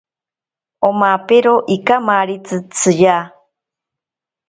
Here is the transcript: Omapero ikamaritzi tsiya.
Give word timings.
Omapero 0.87 1.53
ikamaritzi 1.75 2.57
tsiya. 2.73 3.17